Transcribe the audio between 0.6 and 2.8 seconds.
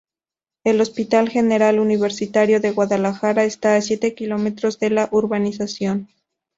El Hospital General Universitario de